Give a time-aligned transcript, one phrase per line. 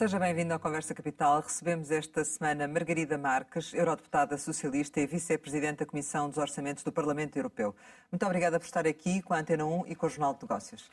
[0.00, 1.42] Seja bem-vindo à Conversa Capital.
[1.42, 7.36] Recebemos esta semana Margarida Marques, eurodeputada socialista e vice-presidente da Comissão dos Orçamentos do Parlamento
[7.36, 7.76] Europeu.
[8.10, 10.90] Muito obrigada por estar aqui com a Antena 1 e com o Jornal de Negócios.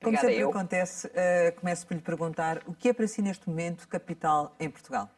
[0.00, 0.50] Como Obrigada sempre eu.
[0.50, 4.70] acontece, eh, começo por lhe perguntar o que é para si neste momento capital em
[4.70, 5.10] Portugal?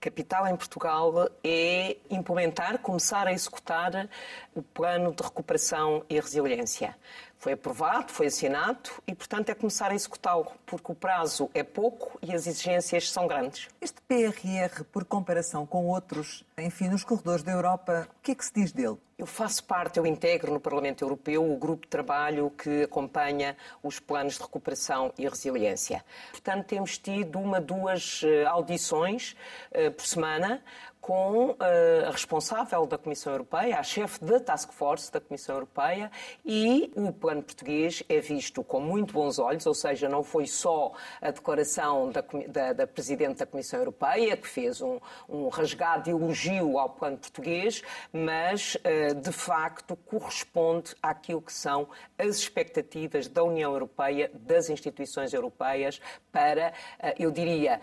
[0.00, 4.08] Capital em Portugal é implementar, começar a executar
[4.52, 6.96] o plano de recuperação e resiliência.
[7.42, 12.16] Foi aprovado, foi assinado e, portanto, é começar a executá-lo, porque o prazo é pouco
[12.22, 13.68] e as exigências são grandes.
[13.80, 18.44] Este PRR, por comparação com outros, enfim, nos corredores da Europa, o que é que
[18.44, 18.96] se diz dele?
[19.22, 24.00] Eu faço parte, eu integro no Parlamento Europeu o grupo de trabalho que acompanha os
[24.00, 26.04] planos de recuperação e resiliência.
[26.32, 29.36] Portanto, temos tido uma, duas eh, audições
[29.70, 30.60] eh, por semana
[31.00, 36.08] com eh, a responsável da Comissão Europeia, a chefe da Task Force da Comissão Europeia,
[36.44, 40.92] e o plano português é visto com muito bons olhos, ou seja, não foi só
[41.20, 46.78] a declaração da, da- da Presidente da Comissão Europeia, que fez um, um rasgado elogio
[46.78, 48.76] ao plano português, mas,
[49.14, 56.72] de facto, corresponde àquilo que são as expectativas da União Europeia, das instituições europeias, para,
[56.98, 57.80] eh, eu diria,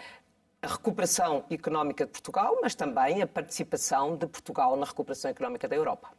[0.62, 5.76] a recuperação económica de Portugal, mas também a participação de Portugal na recuperação económica da
[5.76, 6.10] Europa.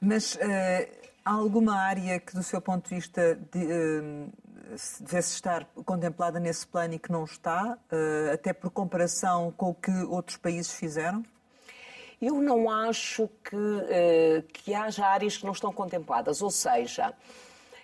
[0.00, 0.90] Mas eh,
[1.24, 6.38] há alguma área que, do seu ponto de vista, de, eh, se devesse estar contemplada
[6.38, 10.72] nesse plano e que não está, eh, até por comparação com o que outros países
[10.72, 11.24] fizeram?
[12.22, 13.56] Eu não acho que,
[13.88, 17.12] eh, que haja áreas que não estão contempladas, ou seja,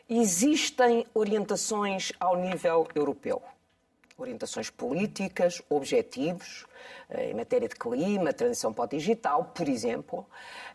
[0.08, 3.42] existem orientações ao nível europeu.
[4.16, 6.66] Orientações políticas, objetivos,
[7.10, 10.24] eh, em matéria de clima, transição para o digital, por exemplo,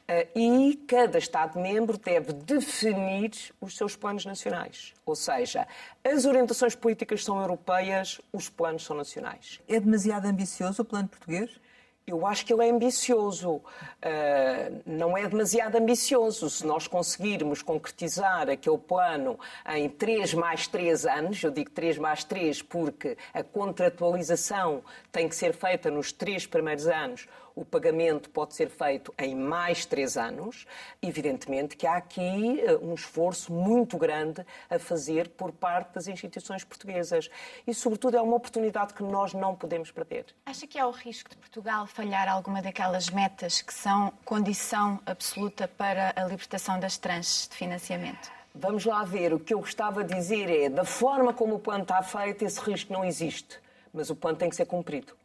[0.10, 4.94] eh, e cada Estado-membro deve definir os seus planos nacionais.
[5.06, 5.66] Ou seja,
[6.04, 9.62] as orientações políticas são europeias, os planos são nacionais.
[9.70, 11.63] É demasiado ambicioso o plano português?
[12.06, 13.56] Eu acho que ele é ambicioso.
[13.56, 16.50] Uh, não é demasiado ambicioso.
[16.50, 22.26] Se nós conseguirmos concretizar aquele plano em 3 mais 3 anos, eu digo 3 mais
[22.26, 27.26] 3 porque a contratualização tem que ser feita nos três primeiros anos,
[27.56, 30.66] o pagamento pode ser feito em mais 3 anos.
[31.02, 36.64] Evidentemente que há aqui uh, um esforço muito grande a fazer por parte das instituições
[36.64, 37.30] portuguesas.
[37.66, 40.26] E, sobretudo, é uma oportunidade que nós não podemos perder.
[40.46, 45.68] Acha que há o risco de Portugal falhar alguma daquelas metas que são condição absoluta
[45.68, 48.32] para a libertação das tranches de financiamento?
[48.56, 49.34] Vamos lá ver.
[49.34, 52.60] O que eu gostava de dizer é, da forma como o plano está feito, esse
[52.60, 53.60] risco não existe.
[53.92, 55.16] Mas o plano tem que ser cumprido.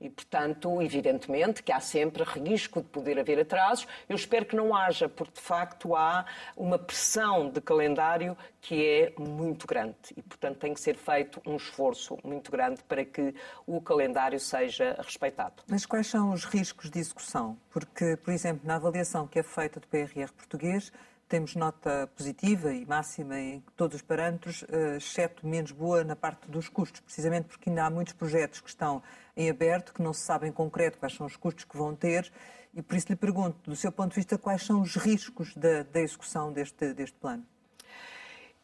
[0.00, 3.86] E, portanto, evidentemente que há sempre risco de poder haver atrasos.
[4.08, 9.14] Eu espero que não haja, porque de facto há uma pressão de calendário que é
[9.18, 9.94] muito grande.
[10.16, 13.34] E, portanto, tem que ser feito um esforço muito grande para que
[13.66, 15.62] o calendário seja respeitado.
[15.68, 17.56] Mas quais são os riscos de execução?
[17.70, 20.92] Porque, por exemplo, na avaliação que é feita do PRR português,
[21.34, 26.48] temos nota positiva e máxima em todos os parâmetros, eh, exceto menos boa na parte
[26.48, 29.02] dos custos, precisamente porque ainda há muitos projetos que estão
[29.36, 32.32] em aberto, que não se sabe em concreto quais são os custos que vão ter,
[32.72, 35.82] e por isso lhe pergunto, do seu ponto de vista, quais são os riscos da,
[35.82, 37.44] da execução deste, deste plano?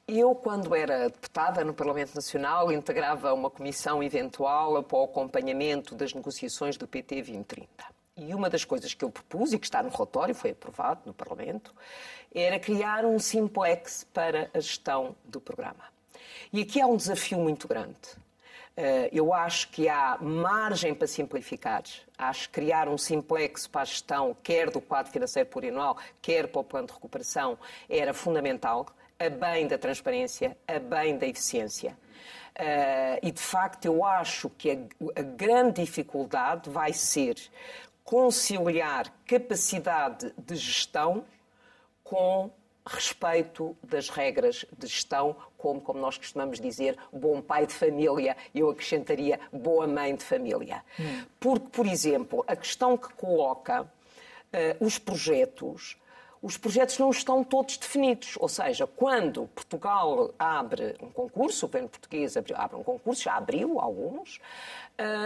[0.07, 6.15] Eu, quando era deputada no Parlamento Nacional, integrava uma comissão eventual para o acompanhamento das
[6.15, 7.67] negociações do PT 2030.
[8.17, 11.15] E uma das coisas que eu propus, e que está no relatório, foi aprovado no
[11.15, 11.75] Parlamento,
[12.35, 15.85] era criar um simplex para a gestão do programa.
[16.53, 17.97] E aqui há um desafio muito grande.
[18.77, 21.83] Eh, Eu acho que há margem para simplificar.
[22.17, 26.61] Acho que criar um simplex para a gestão, quer do quadro financeiro plurianual, quer para
[26.61, 27.59] o plano de recuperação,
[27.89, 28.87] era fundamental,
[29.19, 31.97] a bem da transparência, a bem da eficiência.
[32.55, 37.37] Eh, e, de facto, eu acho que a, grande dificuldade vai ser
[38.05, 41.25] conciliar capacidade de gestão
[42.11, 42.51] com
[42.85, 48.69] respeito das regras de gestão, como, como nós costumamos dizer, bom pai de família, eu
[48.69, 50.83] acrescentaria boa mãe de família.
[51.39, 53.89] Porque, por exemplo, a questão que coloca
[54.53, 55.97] eh, os projetos,
[56.43, 58.37] os projetos não estão todos definidos.
[58.41, 63.79] Ou seja, quando Portugal abre um concurso, o governo português abre, um concurso, já abriu
[63.79, 64.41] alguns,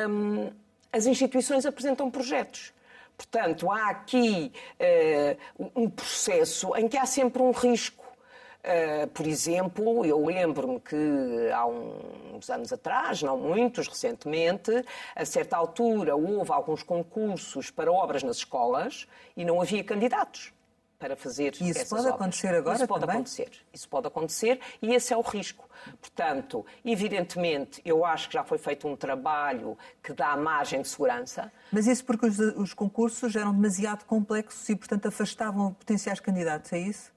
[0.06, 0.50] hum,
[0.92, 2.74] as instituições apresentam projetos.
[3.16, 5.36] Portanto, há aqui eh,
[5.74, 8.04] um processo em que há sempre um risco.
[8.64, 14.70] Uh, por exemplo, eu lembro-me que há uns anos atrás, não muitos, recentemente,
[15.14, 19.06] a certa altura houve alguns concursos para obras nas escolas
[19.36, 20.50] e não havia candidatos.
[20.98, 22.14] Para fazer e isso essas pode obras.
[22.14, 23.16] acontecer agora Isso pode também?
[23.16, 23.50] acontecer.
[23.72, 25.68] Isso pode acontecer e esse é o risco.
[26.00, 31.52] Portanto, evidentemente, eu acho que já foi feito um trabalho que dá margem de segurança.
[31.70, 36.78] Mas isso porque os, os concursos eram demasiado complexos e, portanto, afastavam potenciais candidatos, é
[36.78, 37.13] isso?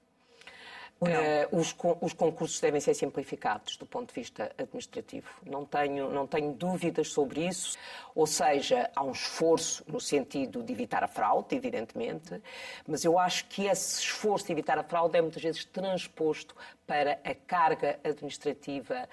[1.06, 5.28] Eh, os, os concursos devem ser simplificados do ponto de vista administrativo.
[5.46, 7.78] Não tenho, não tenho dúvidas sobre isso.
[8.14, 12.42] Ou seja, há um esforço no sentido de evitar a fraude, evidentemente,
[12.86, 17.20] mas eu acho que esse esforço de evitar a fraude é muitas vezes transposto para
[17.24, 19.08] a carga administrativa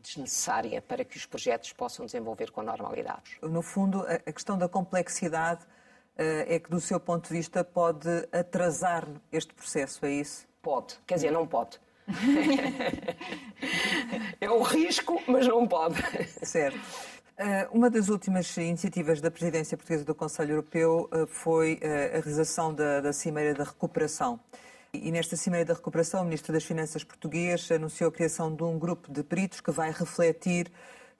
[0.00, 3.36] desnecessária para que os projetos possam desenvolver com normalidade.
[3.42, 5.66] No fundo, a a questão da complexidade
[6.16, 10.49] eh, é que, do seu ponto de vista, pode atrasar este processo, é isso?
[10.62, 11.80] Pode, quer dizer, não pode.
[14.40, 15.96] é um risco, mas não pode.
[16.42, 16.78] Certo.
[17.38, 22.20] Eh, Uma das últimas iniciativas da presidência portuguesa do Conselho Europeu eh, foi eh, a
[22.20, 24.38] realização da, da Cimeira da Recuperação.
[24.92, 28.78] E nesta Cimeira da Recuperação, o Ministro das Finanças português anunciou a criação de um
[28.78, 30.70] grupo de peritos que vai refletir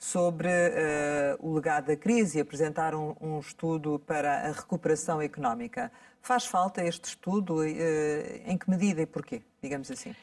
[0.02, 5.93] sobre eh, o legado da crise e apresentar um, um estudo para a recuperação económica.
[6.23, 7.62] Faz falta este estudo?
[7.62, 10.17] Eh, em que medida e porquê, digamos assim?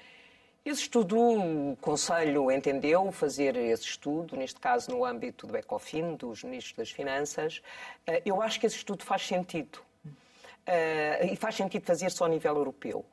[0.66, 6.44] Esse estudo, o Conselho entendeu fazer esse estudo, neste caso no âmbito do ECOFIN, dos
[6.44, 7.62] Ministros das Finanças.
[8.08, 9.80] Eh, Eu acho que esse estudo faz sentido.
[11.32, 13.06] E faz sentido fazer-se ao nível europeu.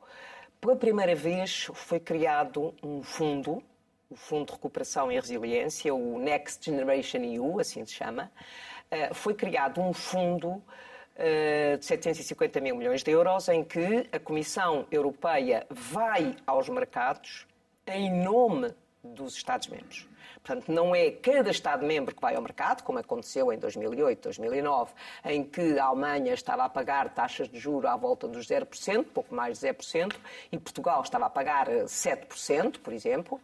[0.59, 3.63] Pela primeira vez foi criado um fundo,
[4.09, 8.31] o Fundo de Recuperação e Resiliência, o Next Generation EU, assim se chama.
[8.91, 10.61] Eh, Foi criado um fundo
[11.15, 17.47] eh, de 750 mil milhões de euros, em que a Comissão Europeia vai aos mercados
[17.87, 18.73] em nome
[19.03, 20.07] dos Estados-membros.
[20.43, 24.93] Portanto, não é cada Estado-membro que vai ao mercado, como aconteceu em 2008, 2009,
[25.25, 29.33] em que a Alemanha estava a pagar taxas de juro à volta dos 0%, pouco
[29.33, 30.15] mais de 0%,
[30.51, 33.39] e Portugal estava a pagar eh, 7%, por exemplo,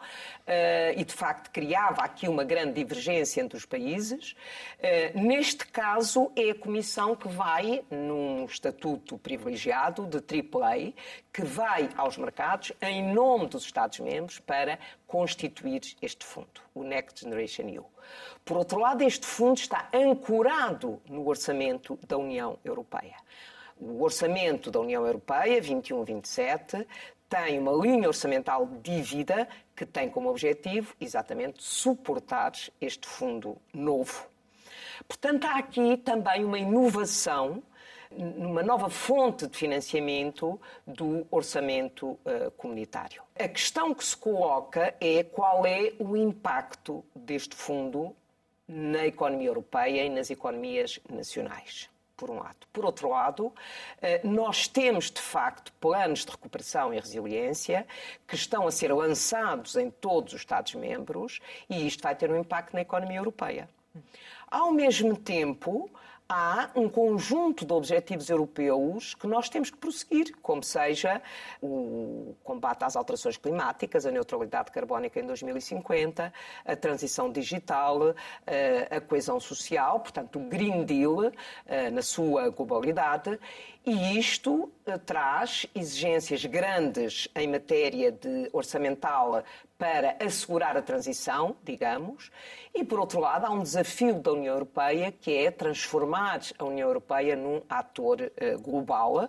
[0.45, 4.35] eh, e de facto criava aqui uma grande divergência entre os países.
[4.79, 10.93] Eh, Neste caso, é a Comissão que vai, num estatuto privilegiado de AAA,
[11.31, 17.67] que vai aos mercados em nome dos Estados-membros para constituir este fundo, o Next Generation
[17.69, 17.85] EU.
[18.43, 23.15] Por outro lado, este fundo está ancorado no orçamento da União Europeia.
[23.79, 26.85] O orçamento da União Europeia, 21-27,
[27.27, 34.27] tem uma linha orçamental dívida que tem como objetivo exatamente suportar este fundo novo.
[35.07, 37.63] Portanto, há aqui também uma inovação
[38.17, 43.21] numa nova fonte de financiamento do orçamento eh, comunitário.
[43.39, 48.15] A questão que se coloca é qual é o impacto deste fundo
[48.67, 51.89] na economia europeia e nas economias nacionais.
[52.15, 52.67] Por um lado.
[52.71, 53.51] Por outro lado,
[54.01, 57.87] eh, nós temos, de facto, planos de recuperação e resiliência
[58.27, 62.73] que estão a ser lançados em todos os Estados-membros e isto vai ter um impacto
[62.73, 63.67] na economia europeia.
[64.49, 65.89] Ao mesmo tempo,
[66.33, 71.21] há um conjunto de objetivos europeus que nós temos que prosseguir, como seja
[71.61, 76.31] o combate às alterações climáticas, a neutralidade carbónica em 2050,
[76.63, 78.15] a transição digital,
[78.47, 81.33] eh, a coesão social, portanto, o Green Deal
[81.65, 83.37] eh, na sua globalidade.
[83.83, 89.43] E isto eh, traz exigências grandes em matéria de orçamental
[89.75, 92.29] para assegurar a transição, digamos,
[92.75, 96.87] e por outro lado há um desafio da União Europeia que é transformar a União
[96.87, 99.27] Europeia num ator eh, global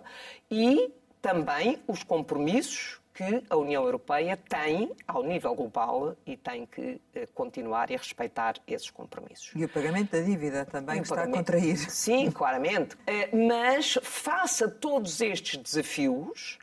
[0.51, 6.99] e também os compromissos que a União Europeia tem ao nível global e tem que
[7.13, 9.51] eh, continuar a respeitar esses compromissos.
[9.55, 11.37] E o pagamento da dívida também E que está a pagamento.
[11.45, 11.77] contrair.
[11.77, 12.97] Sim, claramente.
[13.05, 16.57] Eh, Mas, face a todos estes desafios,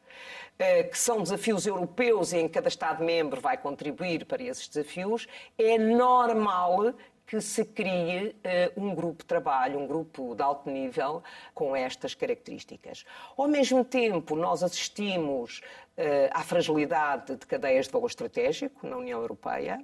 [0.59, 5.27] eh, que são desafios europeus e em que cada Estado-membro vai contribuir para esses desafios,
[5.57, 6.93] é normal
[7.31, 11.23] que se crie eh, um grupo de trabalho, um grupo de alto nível
[11.55, 13.05] com estas características.
[13.37, 15.61] Ao mesmo tempo, nós assistimos
[15.97, 19.79] eh, à fragilidade de cadeias de valor estratégico na União Europeia.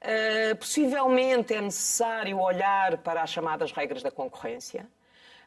[0.00, 4.88] Uh, possivelmente é necessário olhar para as chamadas regras da concorrência.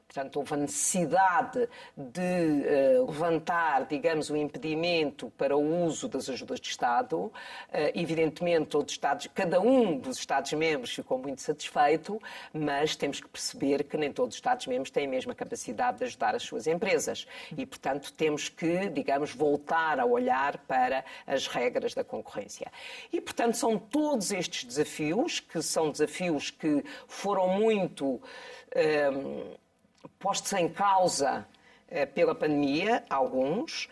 [0.07, 6.59] Portanto, houve a necessidade de uh, levantar, digamos, o impedimento para o uso das ajudas
[6.59, 7.17] de Estado.
[7.17, 7.31] Uh,
[7.93, 12.21] evidentemente, todos os Estados, cada um dos Estados-membros ficou muito satisfeito,
[12.53, 16.35] mas temos que perceber que nem todos os Estados-membros têm a mesma capacidade de ajudar
[16.35, 17.27] as suas empresas.
[17.57, 22.71] E, portanto, temos que, digamos, voltar a olhar para as regras da concorrência.
[23.11, 28.21] E, portanto, são todos estes desafios, que são desafios que foram muito.
[28.75, 29.64] Um,
[30.19, 31.47] postos em causa
[32.13, 33.87] pela pandemia, alguns,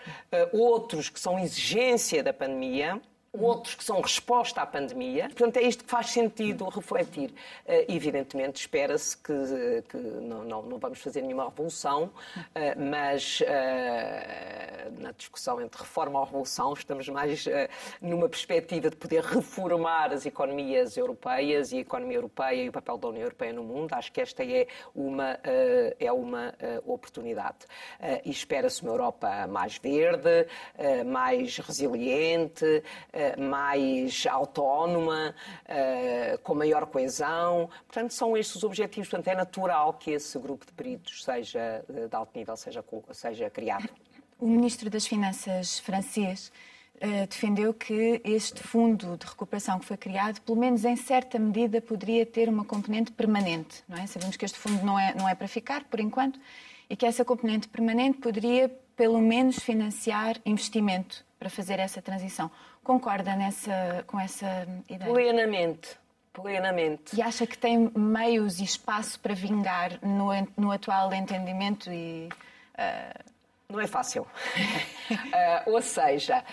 [0.51, 3.00] outros que são exigência da pandemia
[3.33, 5.23] outros que são resposta à pandemia.
[5.23, 7.31] Portanto, é isto que faz sentido refletir.
[7.31, 15.01] Uh, evidentemente, espera-se que, que não, não, não, vamos fazer nenhuma revolução, uh, mas uh,
[15.01, 17.45] na discussão entre reforma ou revolução estamos mais
[18.01, 22.97] numa perspectiva de poder reformar as economias europeias e a economia europeia e o papel
[22.97, 23.93] da União Europeia no mundo.
[23.93, 25.39] Acho que esta é uma,
[25.99, 26.53] é uma
[26.85, 27.65] oportunidade.
[28.23, 30.47] e espera-se uma Europa mais verde,
[31.05, 32.83] mais resiliente,
[33.37, 37.69] mais autónoma, eh, com maior coesão.
[37.87, 39.09] Portanto, são estes os objetivos.
[39.09, 43.49] Portanto, é natural que esse grupo de peritos seja eh, de alto nível, seja, seja
[43.49, 43.89] criado.
[44.39, 46.51] O Ministro das Finanças francês
[46.99, 51.81] eh, defendeu que este fundo de recuperação que foi criado, pelo menos em certa medida,
[51.81, 53.83] poderia ter uma componente permanente.
[53.89, 54.07] Não é?
[54.07, 56.39] Sabemos que este fundo não é, não é para ficar, por enquanto,
[56.89, 62.49] e que essa componente permanente poderia, pelo menos, financiar investimento para fazer essa transição.
[62.83, 65.11] Concorda nessa, com essa ideia?
[65.11, 65.97] Plenamente.
[66.33, 67.15] Plenamente.
[67.15, 72.27] E acha que tem meios e espaço para vingar no, no atual entendimento e.
[72.73, 73.33] Uh...
[73.69, 74.23] Não é fácil.
[74.23, 74.27] uh,
[75.71, 76.43] ou seja,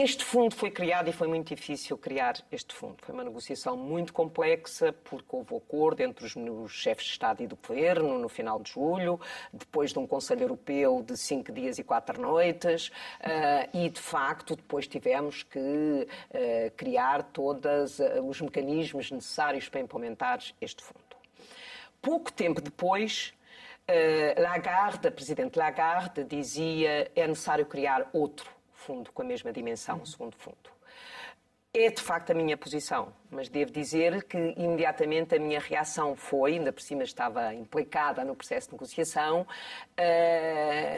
[0.00, 2.96] este fundo foi criado e foi muito difícil criar este fundo.
[3.02, 7.56] Foi uma negociação muito complexa, porque houve acordo entre os chefes de Estado e do
[7.56, 9.20] Governo no final de julho,
[9.52, 14.54] depois de um Conselho Europeu de cinco dias e quatro noites, uh, e de facto
[14.54, 21.00] depois tivemos que uh, criar todos uh, os mecanismos necessários para implementar este fundo.
[22.00, 23.34] Pouco tempo depois,
[24.36, 28.57] Lagarde, a Presidente Lagarde, dizia é necessário criar outro
[28.88, 30.70] fundo com a mesma dimensão, o segundo fundo.
[31.74, 36.54] É de facto a minha posição, mas devo dizer que imediatamente a minha reação foi,
[36.54, 39.46] ainda por cima estava implicada no processo de negociação, uh,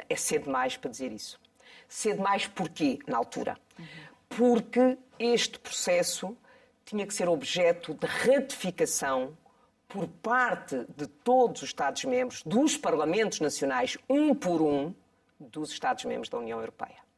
[0.09, 1.41] é cedo demais para dizer isso.
[1.89, 3.59] Cedo demais porquê, na altura?
[4.29, 6.37] Porque este processo
[6.85, 9.37] tinha que ser objeto de ratificação
[9.89, 14.95] por parte de todos os Estados-membros, dos parlamentos nacionais, um por um,
[15.41, 17.10] dos Estados-membros da União Europeia.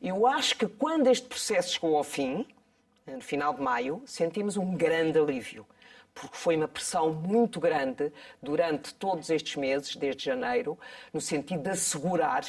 [0.00, 2.46] Eu acho que quando este processo chegou ao fim,
[3.04, 5.66] no final de maio, sentimos um grande alívio,
[6.14, 10.78] porque foi uma pressão muito grande durante todos estes meses, desde janeiro,
[11.12, 12.44] no sentido de assegurar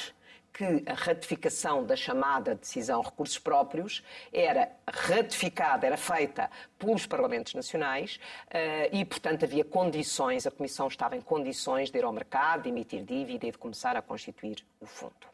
[0.52, 4.02] que a ratificação da chamada decisão recursos próprios
[4.32, 11.16] era ratificada, era feita pelos Parlamentos Nacionais uh, e, portanto, havia condições, a Comissão estava
[11.16, 14.86] em condições de ir ao mercado, de emitir dívida e de começar a constituir o
[14.86, 15.30] fundo.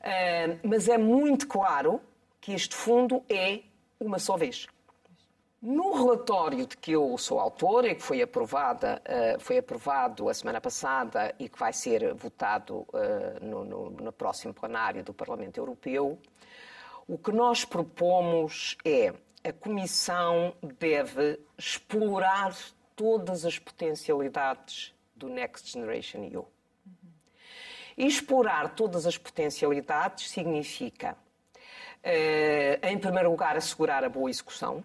[0.00, 2.00] Uh, mas é muito claro
[2.40, 3.60] que este fundo é
[3.98, 4.66] uma só vez.
[5.60, 10.34] No relatório de que eu sou autora e que foi, aprovada, uh, foi aprovado a
[10.34, 15.58] semana passada e que vai ser votado uh, no, no, no próximo plenário do Parlamento
[15.58, 16.18] Europeu,
[17.06, 22.54] o que nós propomos é a Comissão deve explorar
[22.94, 26.46] todas as potencialidades do Next Generation EU.
[27.96, 31.16] Explorar todas as potencialidades significa,
[32.02, 34.84] eh, em primeiro lugar, assegurar a boa execução,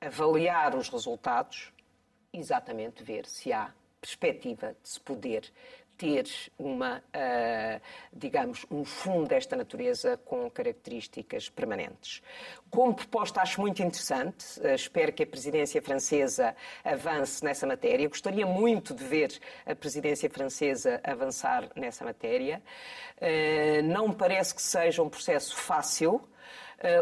[0.00, 1.72] avaliar os resultados,
[2.32, 5.52] exatamente ver se há perspectiva de se poder
[6.00, 6.24] ter
[6.58, 7.80] uma, uh,
[8.10, 12.22] digamos, um fundo desta natureza com características permanentes.
[12.70, 18.08] Como proposta, acho muito interessante, uh, espero que a presidência francesa avance nessa matéria.
[18.08, 22.62] Gostaria muito de ver a presidência francesa avançar nessa matéria.
[23.18, 26.26] Uh, não me parece que seja um processo fácil.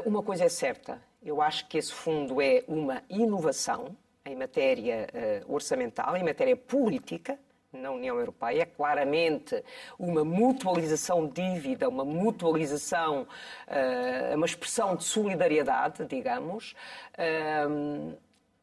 [0.04, 5.06] uma coisa é certa, eu acho que esse fundo é uma inovação em matéria
[5.46, 7.38] orçamental, em matéria política,
[7.72, 9.62] na União Europeia, é claramente
[9.98, 13.26] uma mutualização de dívida, uma mutualização,
[13.68, 16.74] uh, uma expressão de solidariedade, digamos.
[17.14, 18.16] Uh,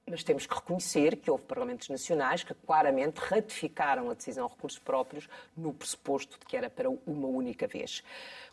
[0.08, 4.78] mas temos que reconhecer que houve parlamentos nacionais que claramente ratificaram a decisão de recursos
[4.78, 8.04] próprios no pressuposto de que era para uma única vez.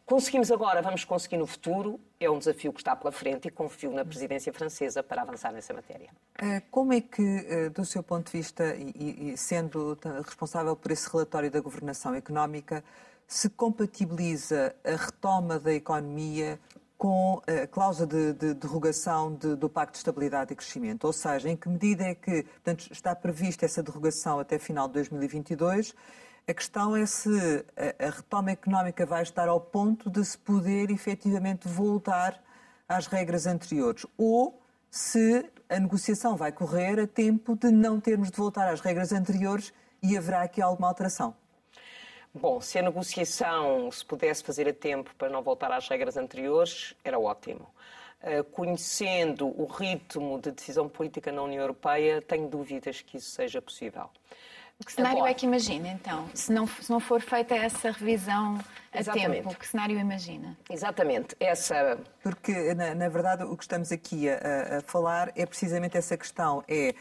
[0.05, 3.93] Conseguimos agora, vamos conseguir no futuro, é um desafio que está pela frente e confio
[3.93, 6.11] na presidência francesa para avançar nessa matéria.
[6.39, 11.11] Eh, como é que, eh, do seu ponto de vista, e sendo responsável por esse
[11.11, 12.85] relatório da governação económica,
[13.27, 16.59] se compatibiliza a retoma da economia
[17.03, 21.05] com a cláusula de, de derrogação de, do Pacto de Estabilidade e Crescimento?
[21.05, 24.95] Ou seja, em que medida é que portanto, está prevista essa derrogação até final de
[24.95, 25.95] 2022?
[26.47, 31.69] A questão é se a, retoma económica vai estar ao ponto de se poder efetivamente
[31.69, 32.43] voltar
[32.89, 38.37] às regras anteriores ou se a negociação vai correr a tempo de não termos de
[38.37, 39.73] voltar às regras anteriores
[40.03, 41.35] e haverá aqui alguma alteração.
[42.35, 46.95] Bom, se a negociação se pudesse fazer a tempo para não voltar às regras anteriores,
[47.05, 47.69] era ótimo.
[48.21, 53.63] Uh, conhecendo o ritmo de decisão política na União Europeia, tenho dúvidas que isso seja
[53.63, 54.11] possível.
[54.85, 56.29] Que cenário Agora, é que imagina, então?
[56.35, 58.59] Se não, se não for feita essa revisão
[58.93, 59.43] a exatamente.
[59.43, 60.57] tempo, que cenário imagina?
[60.69, 61.37] Exatamente.
[61.39, 61.99] Essa...
[62.23, 66.65] Porque, na, na verdade, o que estamos aqui a, a, falar é precisamente essa questão.
[66.69, 66.95] É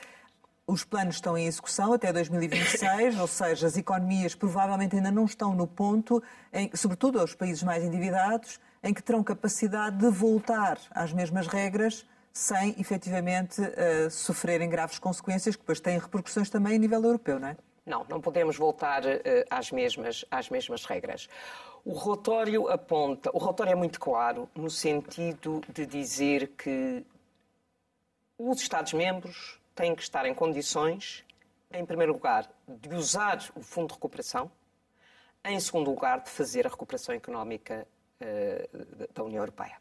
[0.68, 5.54] os planos estão em execução até 2026, ou seja, as economias provavelmente ainda não estão
[5.54, 6.24] no ponto,
[6.54, 12.06] em, sobretudo aos países mais endividados, em que terão capacidade de voltar às mesmas regras
[12.34, 17.50] sem efetivamente uh, sofrerem graves consequências que depois têm repercussões também a nível europeu, não
[17.50, 17.58] é?
[17.86, 19.20] Não, não podemos voltar uh,
[19.50, 21.28] às, mesmas, às mesmas regras.
[21.84, 27.04] O relatório aponta, o relatório é muito claro no sentido de dizer que
[28.38, 31.26] os Estados-membros têm que estar em condições,
[31.72, 34.52] em primeiro lugar, de usar o Fundo de Recuperação,
[35.44, 37.88] em segundo lugar, de fazer a recuperação económica
[38.22, 39.78] uh, da União Europeia.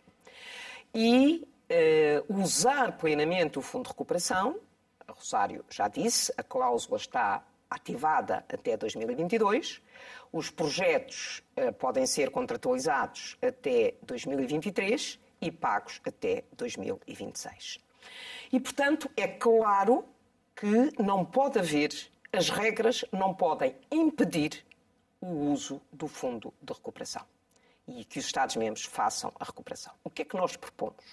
[0.95, 4.59] E uh, usar plenamente o Fundo de Recuperação,
[5.07, 9.81] Rosário já disse, a cláusula está ativada até 2022.
[10.33, 17.79] Os projetos uh, podem ser contratualizados até 2023 e pagos até 2026.
[18.53, 20.05] E, portanto, é claro
[20.57, 21.91] que não pode haver,
[22.33, 24.65] as regras não podem impedir
[25.21, 27.23] o uso do Fundo de Recuperação
[27.87, 29.93] e que os Estados-membros façam a recuperação.
[30.03, 31.05] O que é que nós propomos?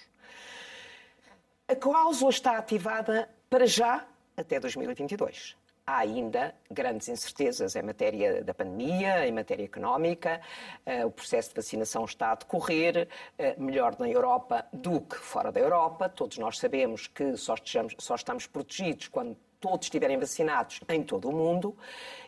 [1.66, 5.56] A cláusula está ativada para já até 2022
[5.88, 10.38] há ainda grandes incertezas em matéria da pandemia, em matéria económica.
[10.84, 15.50] Eh, o processo de vacinação está a decorrer eh, melhor na Europa do que fora
[15.50, 16.06] da Europa.
[16.10, 21.30] Todos nós sabemos que só, estejamos, só estamos protegidos quando todos estiverem vacinados em todo
[21.30, 21.74] o mundo.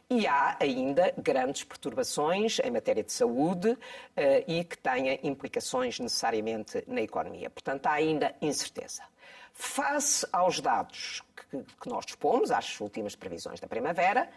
[0.09, 3.79] E há ainda grandes perturbações em matéria de saúde uh,
[4.49, 7.49] e que têm implicações necessariamente na economia.
[7.49, 9.05] Portanto, há ainda incerteza.
[9.63, 14.31] Face aos dados que, que nós dispomos, às últimas previsões da primavera,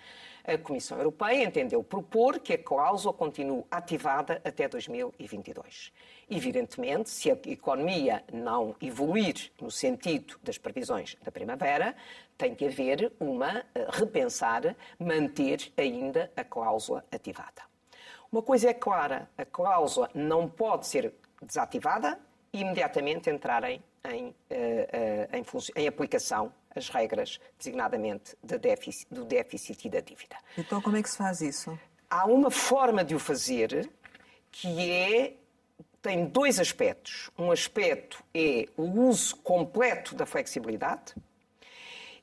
[0.44, 5.94] a Comissão Europeia entendeu propor que a cláusula continue ativada até 2022.
[6.30, 11.96] Evidentemente, se a economia não evoluir no sentido das previsões da primavera,
[12.38, 17.64] tem que haver uma eh, repensar, manter ainda a cláusula ativada.
[18.30, 22.20] Uma coisa é clara, a cláusula não pode ser desativada
[22.52, 29.24] e imediatamente entrarem em, uh, uh, em, em, aplicação as regras, designadamente de déficit, do
[29.26, 30.36] déficit e da dívida.
[30.58, 31.78] Então, como é que se faz isso?
[32.10, 33.90] Há uma forma de o fazer
[34.52, 35.34] que é
[36.02, 37.32] tem dois aspectos.
[37.38, 41.16] Um aspecto é o uso completo da flexibilidade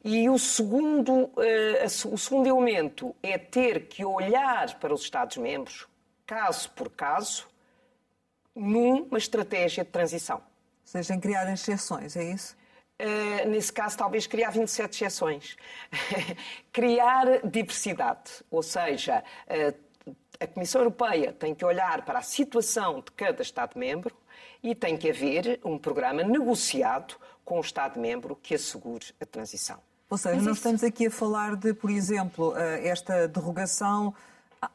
[0.04, 5.86] e o segundo, uh, o segundo elemento é ter que olhar para os Estados-membros,
[6.26, 7.48] caso por caso,
[8.54, 10.42] numa estratégia de transição
[10.90, 12.56] seja, em criar exceções, é isso?
[13.00, 15.56] Uh, nesse caso, talvez criar 27 exceções.
[16.72, 23.12] criar diversidade, ou seja, uh, a Comissão Europeia tem que olhar para a situação de
[23.12, 24.14] cada Estado-membro
[24.62, 29.78] e tem que haver um programa negociado com o Estado-membro que assegure a transição.
[30.08, 30.68] Ou seja, Mas nós isso...
[30.68, 34.14] estamos aqui a falar de, por exemplo, eh, esta derrogação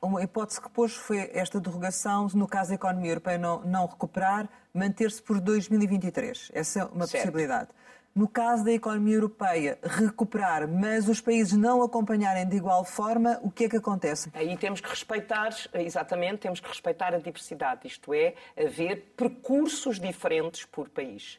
[0.02, 4.50] uma hipótese que pôs foi esta derrogação, no caso da economia europeia não, não recuperar,
[4.76, 6.52] manter-se por 2023.
[6.54, 7.24] Essa é uma certo.
[7.24, 7.70] possibilidade.
[8.14, 13.52] No caso da economia europeia recuperar, mas os países não acompanharem de igual forma, o
[13.52, 14.32] que é que acontece?
[14.34, 20.64] Aí temos que respeitar, exatamente, temos que respeitar a diversidade, isto é, haver percursos diferentes
[20.64, 21.38] por país.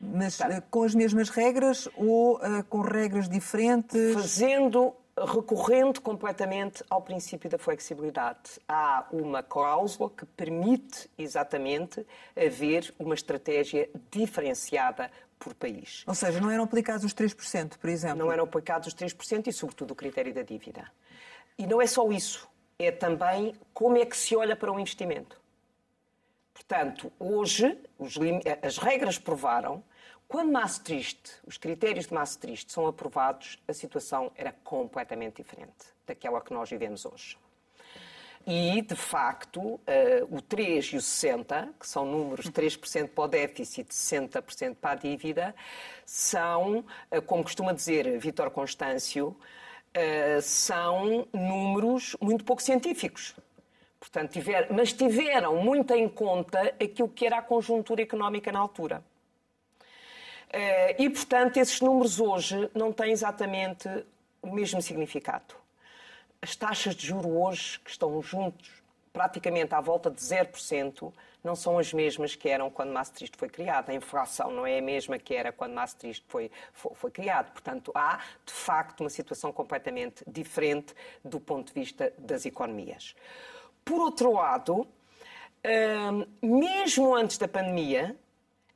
[0.00, 0.60] Mas tá.
[0.62, 4.14] com as mesmas regras ou uh, com regras diferentes?
[4.14, 8.60] Fazendo recorrendo completamente ao princípio da flexibilidade.
[8.66, 16.04] Há uma cláusula que permite exatamente haver uma estratégia diferenciada por país.
[16.06, 18.18] Ou seja, não eram aplicados os 3%, por exemplo?
[18.18, 20.90] Não eram aplicados os 3% e, sobretudo, o critério da dívida.
[21.58, 22.48] E não é só isso,
[22.78, 25.40] é também como é que se olha para o investimento.
[26.54, 27.76] Portanto, hoje,
[28.62, 29.82] as regras provaram
[30.32, 36.54] quando Maastricht, os critérios de Maastricht são aprovados, a situação era completamente diferente daquela que
[36.54, 37.36] nós vivemos hoje.
[38.46, 39.80] E, de facto, uh,
[40.30, 44.94] o 3 e o 60, que são números 3% para o déficit, 60% para a
[44.94, 45.54] dívida,
[46.06, 53.36] são, uh, como costuma dizer Vítor Constâncio, uh, são números muito pouco científicos.
[54.00, 59.04] Portanto, tiver, mas tiveram muito em conta aquilo que era a conjuntura económica na altura.
[60.52, 63.88] Eh, e, portanto, esses números hoje não têm exatamente
[64.42, 65.54] o mesmo significado.
[66.42, 71.12] as taxas de juro hoje, que estão juntos praticamente à volta de 0%,
[71.44, 73.90] não são as mesmas que eram quando Maastricht foi criado.
[73.90, 77.52] A inflação não é a mesma que era quando Maastricht foi, foi, foi criado.
[77.52, 83.14] Portanto, há, de facto, uma situação completamente diferente do ponto de vista das economias.
[83.84, 84.86] Por outro lado,
[85.64, 88.16] hum, mesmo antes da pandemia,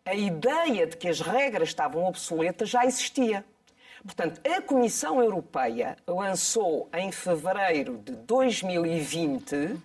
[0.06, 3.44] a ideia de que as regras estavam obsoletas já existia.
[4.04, 9.82] Portanto, a Comissão Europeia lançou em fevereiro de 2020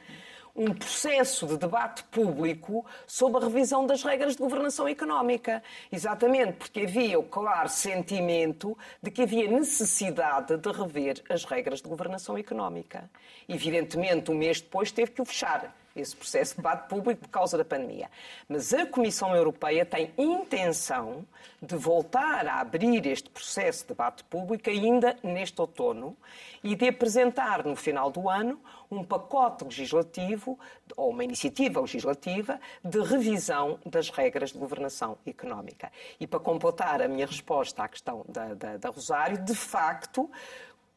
[0.55, 5.63] um processo de debate público sobre a revisão das regras de governação económica.
[5.91, 11.89] Exatamente porque havia o claro sentimento de que havia necessidade de rever as regras de
[11.89, 13.09] governação económica.
[13.49, 17.57] Evidentemente, um mês depois teve que o fechar esse processo de debate público por causa
[17.57, 18.09] da pandemia.
[18.47, 21.25] Mas a Comissão Europeia tem intenção
[21.61, 26.15] de voltar a abrir este processo de debate público ainda neste outono
[26.63, 30.59] e de apresentar no final do ano um pacote legislativo
[30.97, 35.91] ou uma iniciativa legislativa de revisão das regras de governação económica.
[36.19, 40.29] E para completar a minha resposta à questão da, da, da Rosário, de facto,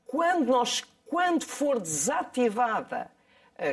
[0.06, 3.10] quando, nós, quando for desativada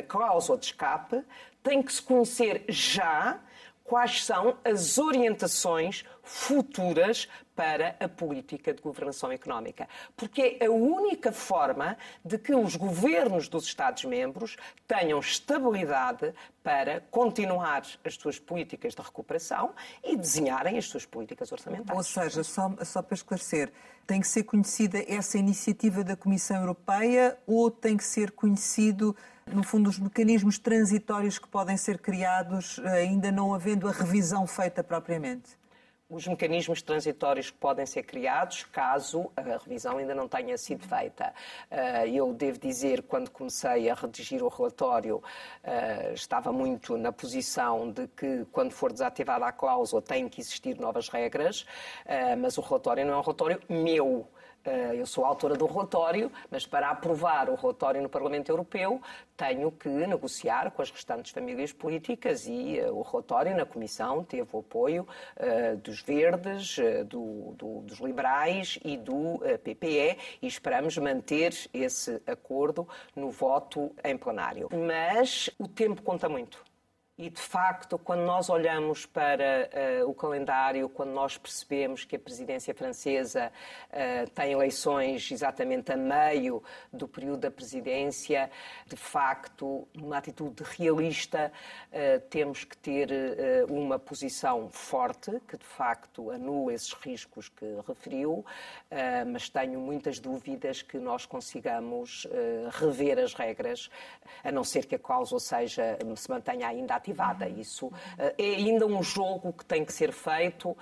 [0.08, 1.22] cláusula de escape,
[1.62, 3.40] tem que se conhecer já
[3.84, 9.88] quais são as orientações futuras para a política de governação económica.
[10.16, 17.82] Porque é a única forma de que os governos dos Estados-membros tenham estabilidade para continuar
[18.04, 21.96] as suas políticas de recuperação e desenharem as suas políticas orçamentais.
[21.96, 23.70] Ou seja, só, só para esclarecer,
[24.06, 29.14] tem que ser conhecida essa iniciativa da Comissão Europeia ou tem que ser conhecido
[29.46, 34.46] no fundo, os mecanismos transitórios que podem ser criados, eh, ainda não havendo a revisão
[34.46, 35.60] feita propriamente?
[36.14, 41.32] os mecanismos transitórios que podem ser criados caso a revisão ainda não tenha sido feita.
[41.70, 45.22] Eh, eu devo dizer, quando comecei a redigir o relatório,
[45.64, 50.78] eh, estava muito na posição de que, quando for desativada a cláusula, têm que existir
[50.78, 51.64] novas regras,
[52.38, 54.28] mas o relatório não é um relatório meu.
[54.64, 59.00] Eh, eu sou autora do relatório, mas para aprovar o relatório no Parlamento Europeu
[59.36, 64.48] tenho que negociar com as restantes famílias políticas e uh, o relatório na Comissão teve
[64.52, 71.52] o apoio uh, dos Verdes, do, do, dos Liberais e do PPE e esperamos manter
[71.72, 74.68] esse acordo no voto em plenário.
[74.72, 76.71] Mas o tempo conta muito.
[77.22, 79.70] E, de facto, quando nós olhamos para
[80.02, 83.52] uh, o calendário, quando nós percebemos que a presidência francesa
[83.90, 86.60] uh, tem eleições exatamente a meio
[86.92, 88.50] do período da presidência,
[88.88, 91.52] de facto, numa atitude realista,
[91.92, 93.08] uh, temos que ter
[93.68, 98.44] uma posição forte, que de facto anula esses riscos que referiu,
[99.30, 102.26] mas tenho muitas dúvidas que nós consigamos
[102.72, 103.90] rever as regras,
[104.42, 107.48] a não ser que a cláusula seja, se mantenha ainda ativada.
[107.48, 110.70] Isso uh, é ainda um jogo que tem que ser feito.
[110.70, 110.76] Uh,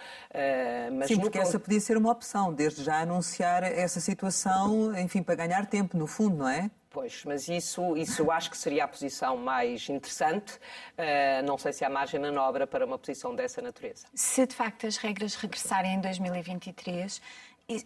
[0.92, 5.34] mas Sim, porque essa podia ser uma opção, desde já anunciar essa situação, enfim, para
[5.34, 6.70] ganhar tempo, no fundo, não é?
[6.92, 10.54] Pois, mas isso, isso eu acho que seria a posição mais interessante.
[10.98, 14.06] Uh, não sei se há margem manobra para uma posição dessa natureza.
[14.12, 17.22] Se de facto as regras regressarem em 2023,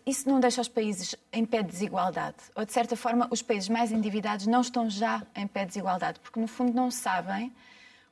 [0.07, 2.37] isso não deixa os países em pé de desigualdade?
[2.55, 6.19] Ou, de certa forma, os países mais endividados não estão já em pé de desigualdade?
[6.21, 7.53] Porque, no fundo, não sabem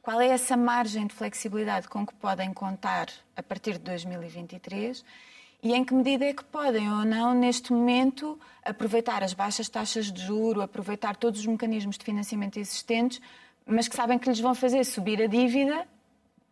[0.03, 5.05] qual é essa margem de flexibilidade com que podem contar a partir de 2023
[5.63, 10.11] e em que medida é que podem ou não, neste momento, aproveitar as baixas taxas
[10.11, 13.21] de juro, aproveitar todos os mecanismos de financiamento existentes,
[13.65, 15.87] mas que sabem que lhes vão fazer subir a dívida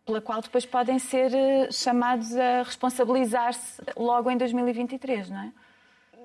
[0.05, 5.51] pela qual depois podem ser eh, chamados a responsabilizar-se logo em 2023, não é?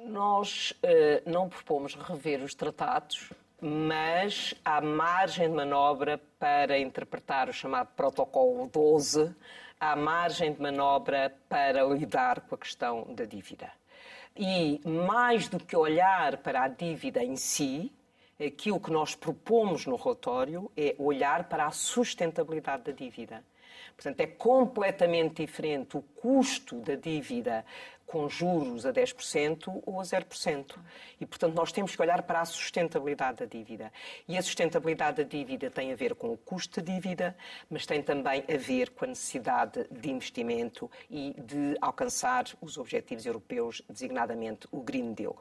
[0.06, 7.52] Nós uh, não propomos rever os tratados, mas há margem de manobra para interpretar o
[7.52, 9.34] chamado Protocolo 12,
[9.80, 13.70] há margem de manobra para lidar com a questão da dívida.
[14.36, 17.90] E mais do que olhar para a dívida em si,
[18.38, 23.42] aquilo que nós propomos no relatório é olhar para a sustentabilidade da dívida.
[23.94, 27.64] Portanto, é completamente diferente o custo da dívida
[28.06, 30.76] com juros a 10% ou a 0%.
[31.20, 33.92] E, portanto, nós temos que olhar para a sustentabilidade da dívida.
[34.28, 37.36] E a sustentabilidade da dívida tem a ver com o custo da dívida,
[37.68, 43.26] mas tem também a ver com a necessidade de investimento e de alcançar os objetivos
[43.26, 45.36] europeus, designadamente o Green Deal.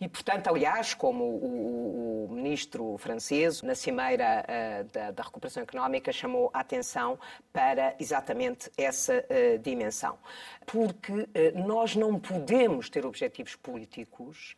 [0.00, 6.10] E, portanto, aliás, como o, o, ministro francês, na Cimeira uh, da, da, Recuperação Económica,
[6.12, 7.18] chamou a atenção
[7.52, 10.18] para exatamente essa uh, dimensão.
[10.66, 11.28] Porque uh,
[11.66, 14.56] nós não podemos ter objetivos políticos,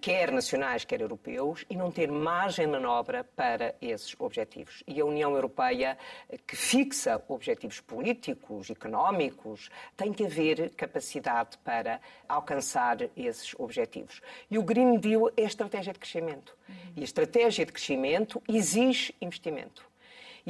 [0.00, 4.82] quer nacionais, quer europeus, e não ter margem de manobra para esses objetivos.
[4.86, 5.98] E a União Europeia,
[6.46, 14.20] que fixa objetivos políticos, económicos, tem que haver capacidade para alcançar esses objetivos.
[14.50, 16.56] E o Green Deal é a estratégia de crescimento.
[16.96, 19.88] E a estratégia de crescimento exige investimento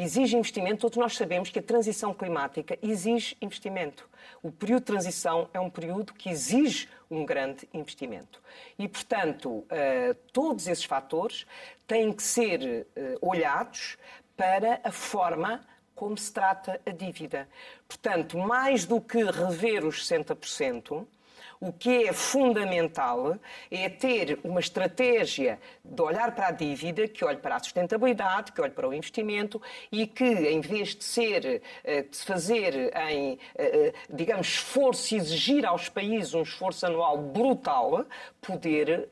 [0.01, 0.83] exige investimento.
[0.83, 4.09] Todos nós sabemos que a transição climática exige investimento.
[4.43, 8.41] O período de transição é um período que exige um grande investimento.
[8.79, 11.47] E, portanto, eh, todos esses fatores
[11.87, 13.99] têm que ser eh, olhados
[14.37, 17.49] para a forma como se trata a dívida.
[17.89, 21.05] Portanto, mais do que rever os 60%,
[21.61, 23.39] o que é fundamental
[23.71, 28.61] é ter uma estratégia de olhar para a dívida, que olhe para a sustentabilidade, que
[28.61, 33.39] olhe para o investimento e que, em vez de ser, eh, de se fazer em,
[33.55, 38.07] eh, eh, digamos, esforço e exigir aos países um esforço anual brutal,
[38.41, 39.09] poder,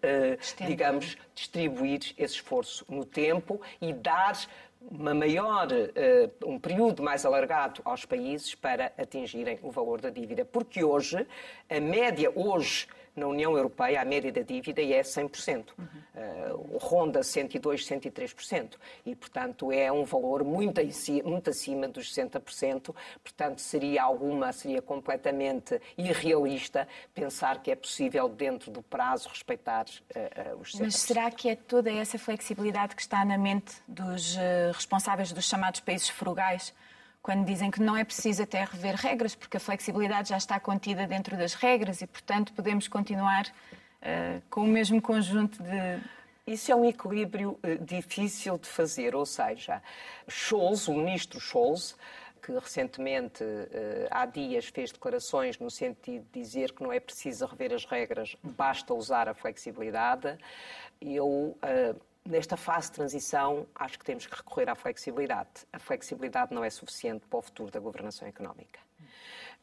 [0.67, 4.37] digamos, distribuir esse esforço no tempo e dar
[4.91, 10.45] uma maior, uh, um período mais alargado aos países para atingirem o valor da dívida.
[10.45, 11.27] Porque hoje,
[11.69, 15.71] a média hoje na União Europeia, a média da dívida é 100%.
[15.79, 15.87] Uhum.
[16.15, 18.75] Uh, ronda 102%, 103%.
[19.05, 20.81] E, portanto, é um valor muito,
[21.25, 22.95] muito acima dos 60%.
[23.23, 30.55] Portanto, seria alguma, seria completamente irrealista pensar que é possível, dentro do prazo, respeitar uh,
[30.55, 30.81] uh, os 60%.
[30.81, 34.37] Mas será que é toda essa flexibilidade que está na mente dos
[34.75, 36.75] responsáveis dos chamados países frugais?
[37.27, 41.09] Quando dizem que não é preciso até rever regras, porque a flexibilidade já está contida
[41.09, 46.01] dentro das regras e, portanto, podemos continuar uh, com o mesmo conjunto de.
[46.47, 49.83] Isso é um equilíbrio uh, difícil de fazer, ou seja,
[50.29, 51.97] Scholz, o ministro Scholz,
[52.41, 57.45] que recentemente, uh, há dias, fez declarações no sentido de dizer que não é preciso
[57.47, 60.39] rever as regras, basta usar a flexibilidade.
[61.01, 61.59] Eu
[62.27, 65.65] Nesta fase de transição, acho que temos que recorrer à flexibilidade.
[65.73, 68.86] A flexibilidade não é suficiente para o futuro da governação económica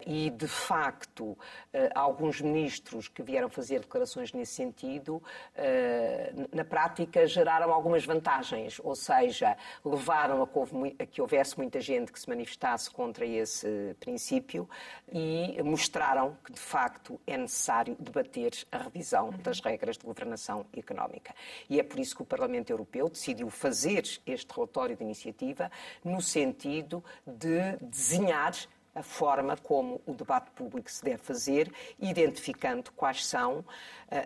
[0.05, 1.37] e, de facto,
[1.71, 5.21] eh, alguns ministros que vieram fazer declarações nesse sentido,
[5.55, 12.19] eh, na prática, geraram algumas vantagens, ou seja, levaram a que houvesse muita gente que
[12.19, 14.69] se manifestasse contra esse princípio
[15.11, 21.33] e mostraram que, de facto, é necessário debater a revisão das regras de governação económica.
[21.69, 25.71] E é por isso que o Parlamento Europeu decidiu fazer este relatório de iniciativa
[26.03, 28.53] no sentido de desenhar
[28.95, 33.65] a forma como o debate público se deve fazer, identificando quais são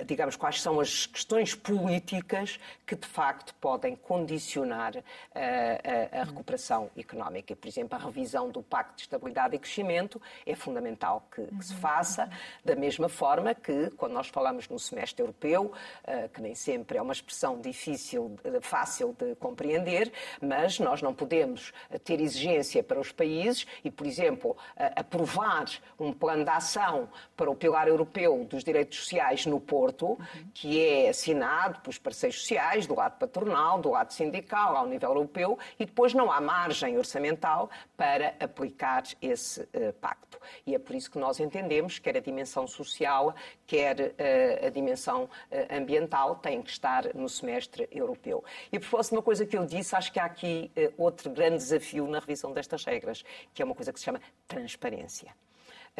[0.06, 4.93] digamos, quais são as questões políticas que, de facto, podem condicionar
[5.34, 7.56] eh, a, a recuperação económica.
[7.56, 11.73] Por exemplo, a revisão do Pacto de Estabilidade e Crescimento é fundamental que, que se
[11.76, 12.30] faça,
[12.63, 15.71] da mesma forma que, quando nós falamos no semestre europeu,
[16.04, 21.73] eh, que nem sempre é uma expressão difícil, fácil de compreender, mas nós não podemos
[22.04, 24.56] ter exigência para os países e, por exemplo,
[24.95, 25.65] aprovar
[26.00, 30.18] um plano de ação para o pilar europeu dos direitos sociais no Porto,
[30.56, 35.60] que é assinado pelos parceiros sociais, do lado patronal, do lado sindical, ao nível europeu,
[35.80, 40.40] e depois não há margem orçamental para aplicar esse uh, pacto.
[40.66, 43.36] E é por isso que nós entendemos que quer a dimensão social,
[43.68, 45.30] quer uh, a dimensão uh,
[45.70, 48.44] ambiental têm que estar no semestre europeu.
[48.72, 52.08] E por de uma coisa que eu disse, acho que há aqui outro grande desafio
[52.08, 55.32] na revisão destas regras, que é uma coisa que se chama transparência.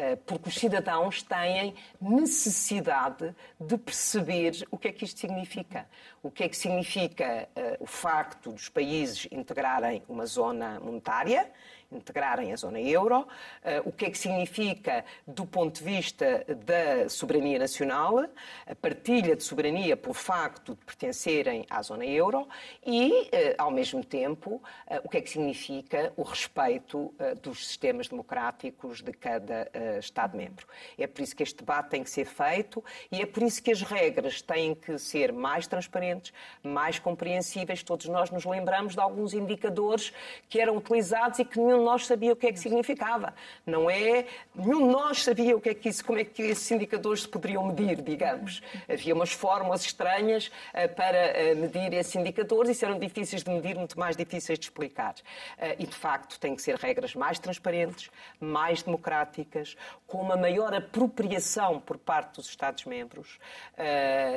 [0.00, 5.88] Eh, porque os cidadãos têm necessidade de perceber o que é que isto significa.
[6.22, 11.50] O que é que significa uh, o facto dos países integrarem uma zona monetária
[11.90, 13.26] integrarem a zona euro,
[13.64, 18.18] eh, o que é que significa do ponto de vista da soberania nacional,
[18.66, 22.46] a partilha de soberania pelo facto de pertencerem à zona euro
[22.84, 28.08] e, eh, ao mesmo tempo, eh, o que é que significa o respeito dos sistemas
[28.08, 30.66] democráticos de cada Estado-membro.
[30.96, 33.70] É por isso que este debate tem que ser feito e é por isso que
[33.70, 37.82] as regras têm que ser mais transparentes, mais compreensíveis.
[37.82, 40.12] Todos nós nos lembramos de alguns indicadores
[40.48, 43.34] que eram utilizados e que nenhum de nós sabia o que é que significava.
[43.66, 44.26] Não é?
[44.54, 47.28] Nenhum de nós sabia o que é que isso, como é que esses indicadores se
[47.28, 48.62] poderiam medir, digamos.
[48.88, 53.50] Havia umas fórmulas estranhas uh, para uh, medir esses indicadores e isso eram difíceis de
[53.50, 55.14] medir, muito mais difíceis de explicar.
[55.14, 58.10] Uh, e, de facto, têm que ser regras mais transparentes,
[58.40, 63.38] mais democráticas, com uma maior apropriação por parte dos Estados-membros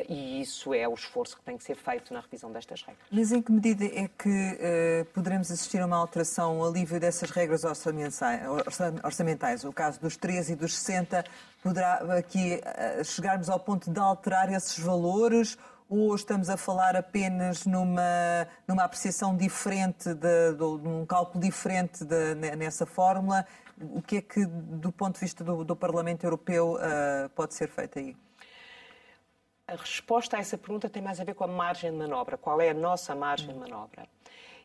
[0.10, 3.06] e isso é o esforço que tem que ser feito na revisão destas regras.
[3.10, 7.64] Mas em que medida é que poderemos assistir a uma alteração, um alívio dessas regras
[7.64, 11.24] orçamentais, o caso dos 13 e dos 60,
[11.64, 15.58] poderá aqui eh, chegarmos ao ponto de alterar esses valores
[15.92, 22.06] ou estamos a falar apenas numa, numa apreciação diferente, de, de, de um cálculo diferente
[22.06, 23.46] de, nessa fórmula?
[23.78, 27.68] O que é que, do ponto de vista do, do Parlamento Europeu, uh, pode ser
[27.68, 28.16] feito aí?
[29.68, 32.38] A resposta a essa pergunta tem mais a ver com a margem de manobra.
[32.38, 34.08] Qual é a nossa margem de manobra?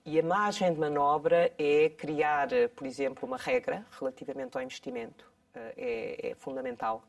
[0.07, 5.27] E a margem de manobra é criar, por exemplo, uma regra relativamente ao investimento.
[5.57, 7.03] Eh, é, é fundamental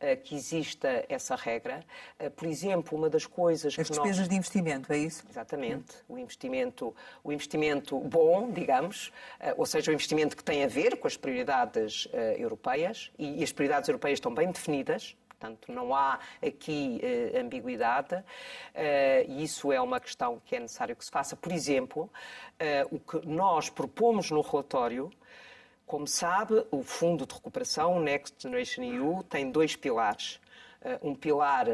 [0.00, 1.84] eh, que exista essa regra.
[2.18, 4.28] Eh, por exemplo, uma das coisas As que despesas nós...
[4.28, 5.24] de investimento, é isso?
[5.28, 5.94] Exatamente.
[6.08, 6.14] Hum.
[6.14, 9.12] O, investimento, o investimento bom, digamos,
[9.56, 13.88] ou seja, o investimento que tem a ver com as prioridades europeias, e, as prioridades
[13.88, 18.22] europeias estão bem definidas, portanto, não há aqui uh, ambiguidade, uh,
[19.26, 21.34] e isso é uma questão que é necessário que se faça.
[21.34, 25.10] Por exemplo, uh, o que nós propomos no relatório
[25.86, 30.38] como sabe, o Fundo de Recuperação, o Next Generation EU, tem dois pilares.
[31.02, 31.66] Um pilar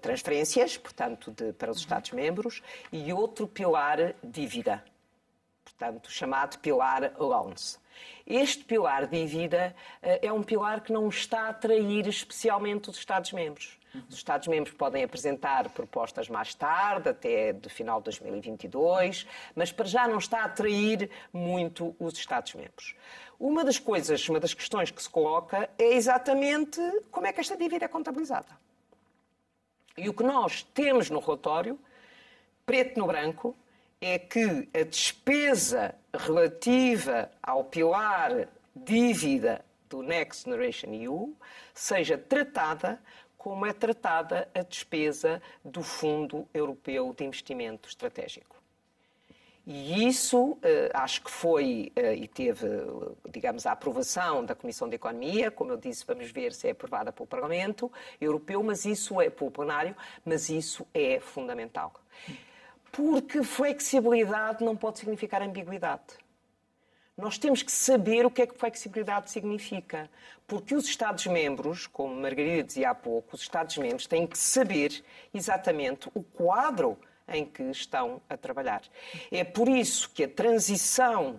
[0.00, 4.84] transferências, portanto, de, para os Estados-membros, e outro pilar dívida,
[5.64, 7.80] portanto, chamado pilar loans.
[8.26, 13.78] Este pilar dívida é um pilar que não está a atrair especialmente os Estados-membros.
[14.08, 20.06] Os Estados-membros podem apresentar propostas mais tarde, até de final de 2022, mas para já
[20.06, 22.94] não está a atrair muito os Estados-membros.
[23.38, 26.80] Uma das coisas, uma das questões que se coloca é exatamente
[27.10, 28.48] como é que esta dívida é contabilizada.
[29.96, 31.78] E o que nós temos no relatório,
[32.66, 33.56] preto no branco,
[34.00, 41.36] é que a despesa relativa ao pilar dívida do Next Generation EU
[41.74, 43.00] seja tratada
[43.38, 48.56] como é tratada a despesa do Fundo Europeu de Investimento Estratégico.
[49.64, 52.68] E isso eh, acho que foi eh, e teve,
[53.28, 57.12] digamos, a aprovação da Comissão de Economia, como eu disse, vamos ver se é aprovada
[57.12, 61.92] pelo Parlamento Europeu, mas isso é pelo plenário, mas isso é fundamental.
[62.96, 66.16] Porque flexibilidade não pode significar ambiguidade.
[67.14, 70.08] Nós temos que saber o que é que flexibilidade significa.
[70.46, 75.04] Porque os Estados-membros, como Margarida dizia há pouco, os Estados-membros têm que saber
[75.34, 78.80] exatamente o quadro em que estão a trabalhar.
[79.30, 81.38] É por isso que a transição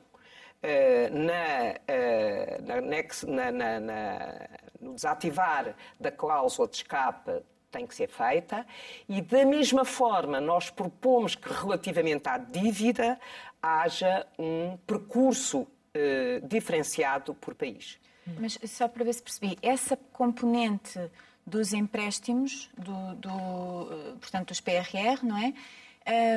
[0.62, 1.74] uh, na,
[2.76, 4.48] uh, na, na,
[4.80, 7.42] no desativar da cláusula de escape
[7.78, 8.66] tem que ser feita
[9.08, 13.20] e, da mesma forma, nós propomos que, relativamente à dívida,
[13.62, 18.00] haja um percurso eh, diferenciado por país.
[18.40, 21.00] Mas só para ver se percebi, essa componente
[21.46, 25.54] dos empréstimos, do, do eh, portanto, dos PRR, não é?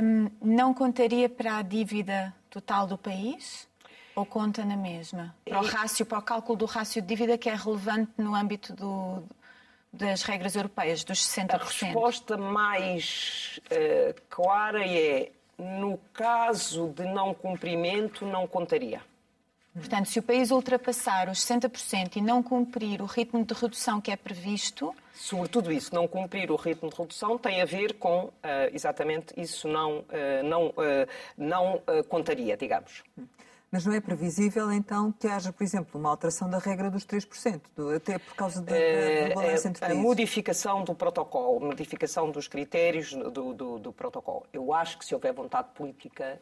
[0.02, 3.68] Um, não contaria para a dívida total do país?
[4.16, 5.34] Ou conta na mesma?
[5.44, 8.74] Para o rácio, para o cálculo do rácio de dívida que é relevante no âmbito
[8.74, 9.22] do,
[9.92, 11.54] das regras europeias, dos 60%?
[11.54, 19.02] A resposta mais uh, clara é no caso de não cumprimento, não contaria.
[19.74, 24.10] Portanto, se o país ultrapassar os 60% e não cumprir o ritmo de redução que
[24.10, 24.92] é previsto.
[25.14, 28.32] Sobretudo isso, não cumprir o ritmo de redução tem a ver com uh,
[28.72, 30.74] exatamente isso não, uh, não,
[31.36, 33.04] não contaria, digamos.
[33.70, 37.60] Mas não é previsível, então, que haja, por exemplo, uma alteração da regra dos 3%,
[37.76, 39.98] do, até por causa da, da balança entre países?
[39.98, 44.44] A modificação do protocolo, modificação dos critérios do, do, do protocolo.
[44.52, 46.40] Eu acho que se houver vontade política,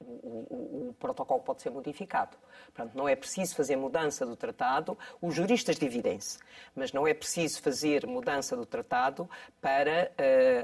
[0.00, 2.38] o, o, o, protocolo pode ser modificado.
[2.74, 6.38] Portanto, não é preciso fazer mudança do tratado, os juristas dividem-se,
[6.74, 9.28] mas não é preciso fazer mudança do tratado
[9.60, 10.10] para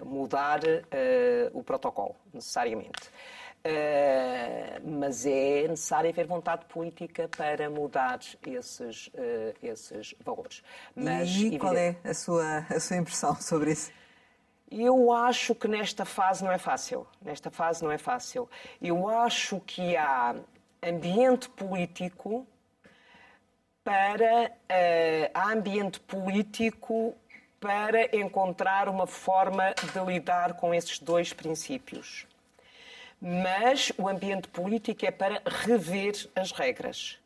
[0.02, 3.10] uh, mudar uh, o protocolo, necessariamente.
[3.64, 10.62] Uh, mas é necessário haver vontade política para mudar esses, uh, esses valores.
[10.94, 11.58] Mas, e evidente...
[11.58, 13.90] qual é a sua, a sua impressão sobre isso?
[14.70, 17.06] Eu acho que nesta fase não é fácil.
[17.20, 18.48] Nesta fase não é fácil.
[18.80, 20.36] Eu acho que há
[20.82, 22.46] ambiente político
[23.82, 27.14] para uh, há ambiente político
[27.58, 32.27] para encontrar uma forma de lidar com esses dois princípios
[33.20, 37.18] mas o ambiente político é para rever as regras.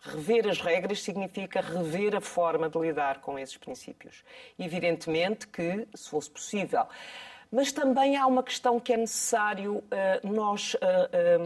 [0.00, 4.24] Rever as regras significa rever a forma de lidar com esses princípios.
[4.58, 6.86] Evidentemente que, se fosse possível.
[7.50, 9.84] Mas também há uma questão que é necessário, uh,
[10.24, 11.38] nós, eh, eh,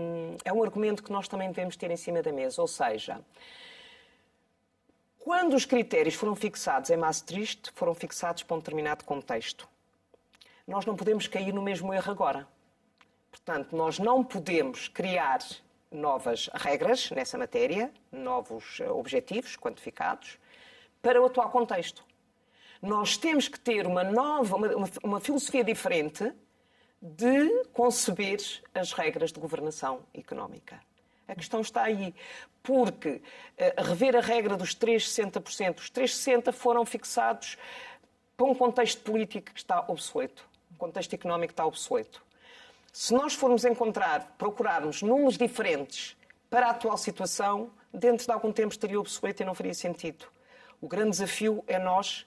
[0.46, 3.20] é um argumento que nós também devemos ter em cima da mesa, ou seja,
[5.18, 9.68] quando os critérios foram fixados em Maastricht, foram fixados para um determinado contexto.
[10.66, 12.48] Nós não podemos cair no mesmo erro agora.
[13.30, 15.38] Portanto, nós não podemos criar
[15.90, 20.38] novas regras nessa matéria, novos eh, objetivos quantificados,
[21.02, 22.04] para o atual contexto.
[22.80, 26.32] Nós temos que ter uma nova, uma, uma, filosofia diferente
[27.00, 28.38] de conceber
[28.74, 30.80] as regras de governação económica.
[31.26, 32.14] A questão está aí,
[32.62, 33.22] porque
[33.78, 37.56] uh, rever a regra dos 3,60%, os 3,60% foram fixados
[38.36, 42.22] para um contexto político que está obsoleto, o contexto económico que está obsoleto.
[42.92, 46.16] Se nós formos encontrar, procurarmos números diferentes
[46.48, 50.26] para a atual situação, dentro de algum tempo estaria obsoleto e não faria sentido.
[50.80, 52.26] O grande desafio é nós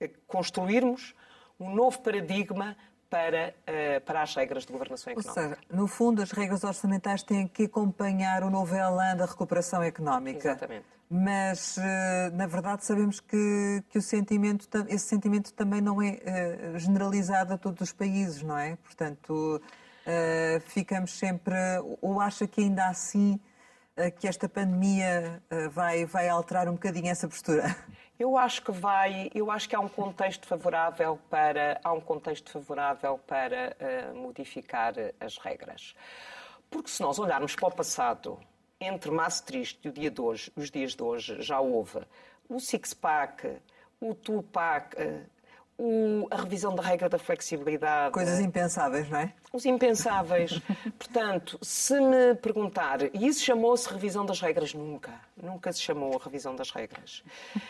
[0.00, 1.14] eh, construirmos
[1.58, 2.76] um novo paradigma
[3.08, 5.40] para, uh, para as regras de governação económica.
[5.40, 9.82] Ou seja, no fundo, as regras orçamentais têm que acompanhar o novo elan da recuperação
[9.82, 10.48] económica.
[10.48, 10.95] Exatamente.
[11.08, 16.18] Mas, uh, na verdade, sabemos que, que o sentimento, esse sentimento também não é
[16.74, 18.76] uh, generalizado a todos os países, não é?
[18.76, 19.60] Portanto,
[20.66, 21.54] ficamos sempre.
[22.00, 23.40] Ou acha que ainda assim
[24.20, 25.42] que esta pandemia
[25.72, 27.74] vai, vai alterar um bocadinho essa postura?
[28.18, 32.50] Eu acho que vai, eu acho que há um contexto favorável para, há um contexto
[32.50, 35.94] favorável para uh, modificar as regras.
[36.70, 38.38] Porque se nós olharmos para o passado,
[38.80, 42.00] entre Maastricht e o dia de hoje, os dias de hoje, já houve
[42.48, 43.58] o six-pack,
[44.00, 44.96] o two-pack,
[45.78, 48.12] o, a revisão da regra da flexibilidade.
[48.12, 49.32] Coisas impensáveis, não é?
[49.52, 50.60] Os impensáveis.
[50.98, 54.72] Portanto, se me perguntar, e isso chamou-se revisão das regras?
[54.72, 55.12] Nunca.
[55.40, 57.22] Nunca se chamou a revisão das regras.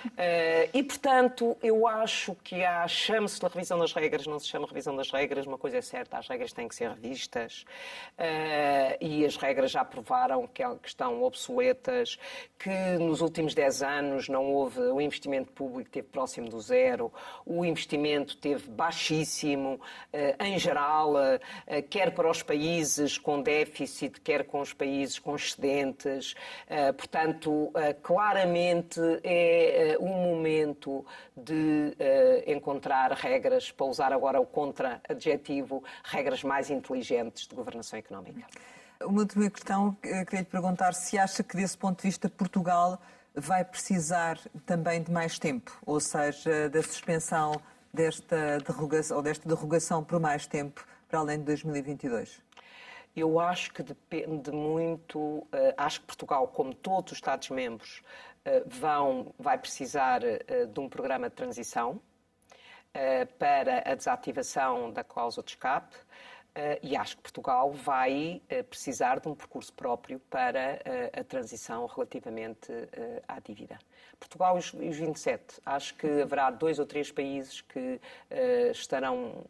[0.05, 4.69] Uh, e, portanto, eu acho que há, chame-se de revisão das regras, não se chama
[4.69, 7.65] revisão das regras, uma coisa é certa, as regras têm que ser revistas
[8.13, 12.19] uh, e as regras já provaram que, que estão obsoletas,
[12.57, 17.13] que nos últimos 10 anos não houve, o investimento público teve próximo do zero,
[17.45, 17.96] o investimento
[18.41, 21.15] teve baixíssimo, uh, em geral,
[21.91, 26.35] quer para os países com déficit, quer com os países com excedentes.
[26.97, 27.73] Portanto,
[28.03, 31.05] claramente é um momento
[31.37, 31.97] de
[32.47, 38.47] encontrar regras, para usar agora o contra-adjetivo, regras mais inteligentes de governação económica.
[39.03, 43.01] Uma última questão, queria lhe perguntar se acha que, desse ponto de vista, Portugal
[43.35, 47.61] vai precisar também de mais tempo, ou seja, da suspensão
[47.97, 52.43] desta derrogação, ou desta derrogação por mais tempo para além de 2022?
[53.17, 55.47] Eu acho que depende muito.
[55.51, 58.03] Eh, acho que Portugal, como todos os Estados-membros,
[58.45, 62.01] eh, vão, vai precisar eh, de um programa de transição
[63.39, 65.95] para a desativação da cláusula de escape.
[66.83, 68.41] E acho que Portugal vai
[68.71, 70.81] precisar de um percurso próprio para
[71.13, 72.73] a transição relativamente
[73.29, 73.79] à dívida.
[74.19, 75.61] Portugal e os 27.
[75.65, 78.01] Acho que haverá dois ou três países que
[78.71, 79.45] estarão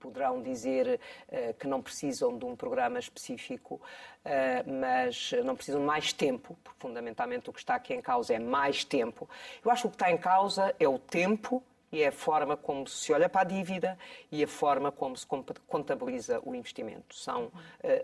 [0.00, 0.98] poderão dizer
[1.28, 6.56] uh, que não precisam de um programa específico, uh, mas não precisam de mais tempo,
[6.64, 9.28] porque fundamentalmente o que está aqui em causa é mais tempo.
[9.62, 11.62] Eu acho que o que está em causa é o tempo
[11.92, 13.98] e é a forma como se olha para a dívida
[14.30, 15.26] e a forma como se
[15.66, 17.14] contabiliza o investimento.
[17.14, 17.52] São uh,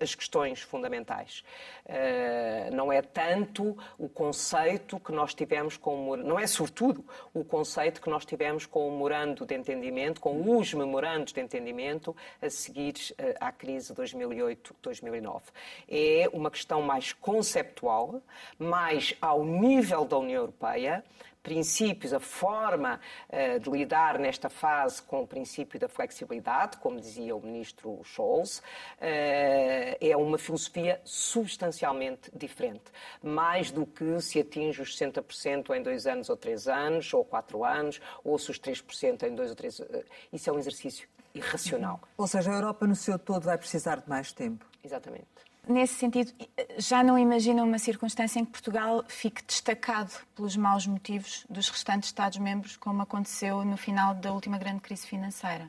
[0.01, 1.45] as questões fundamentais.
[1.84, 7.45] Uh, não é tanto o conceito que nós tivemos com o não é sobretudo o
[7.45, 12.51] conceito que nós tivemos com o memorando de entendimento, com os memorandos de entendimento a
[12.51, 15.43] seguir uh, à crise de 2008-2009.
[15.89, 18.20] É uma questão mais conceptual,
[18.59, 21.05] mais ao nível da União Europeia,
[21.47, 27.36] princípios, a forma uh, de lidar nesta fase com o princípio da flexibilidade, como dizia
[27.36, 28.62] o ministro Scholz, uh,
[29.01, 32.82] é uma filosofia substancialmente diferente.
[33.22, 37.64] Mais do que se atinge os 60% em dois anos ou três anos, ou quatro
[37.64, 39.78] anos, ou se os 3% em dois ou três.
[39.78, 42.01] Uh, isso é um exercício irracional.
[42.18, 44.66] Ou seja, a Europa no seu todo vai precisar de mais tempo.
[44.82, 45.28] Exatamente.
[45.66, 46.32] Nesse sentido,
[46.78, 52.08] já não imagina uma circunstância em que Portugal fique destacado pelos maus motivos dos restantes
[52.08, 55.68] Estados-membros, como aconteceu no final da última grande crise financeira?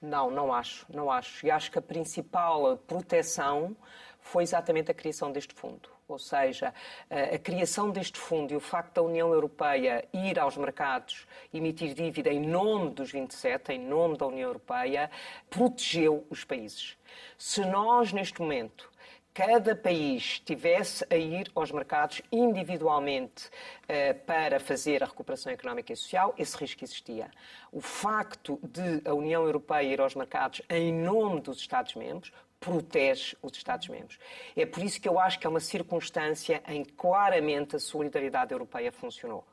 [0.00, 1.44] Não, não acho, não acho.
[1.44, 3.76] E acho que a principal proteção
[4.18, 5.90] foi exatamente a criação deste fundo.
[6.08, 6.72] Ou seja,
[7.10, 12.30] a criação deste fundo e o facto da União Europeia ir aos mercados emitir dívida
[12.30, 15.10] em nome dos 27, em nome da União Europeia,
[15.50, 16.96] protegeu os países.
[17.36, 18.90] Se nós, neste momento,
[19.38, 25.96] cada país tivesse a ir aos mercados individualmente uh, para fazer a recuperação económica e
[25.96, 27.30] social, esse risco existia.
[27.70, 33.56] O facto de a União Europeia ir aos mercados em nome dos Estados-membros protege os
[33.56, 34.18] Estados-membros.
[34.56, 38.52] É por isso que eu acho que é uma circunstância em que claramente a solidariedade
[38.52, 39.44] europeia funcionou.